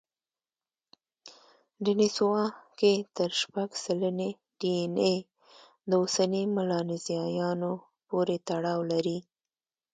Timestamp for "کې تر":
2.79-3.29